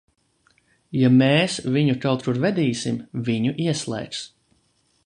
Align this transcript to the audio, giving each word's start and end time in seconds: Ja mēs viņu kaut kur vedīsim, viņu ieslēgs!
Ja 0.99 1.11
mēs 1.17 1.57
viņu 1.75 1.97
kaut 2.07 2.27
kur 2.29 2.41
vedīsim, 2.47 2.99
viņu 3.29 3.57
ieslēgs! 3.69 4.27